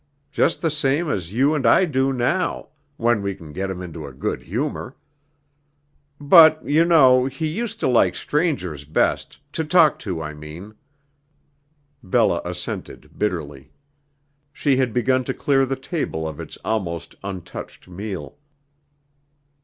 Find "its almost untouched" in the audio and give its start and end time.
16.39-17.87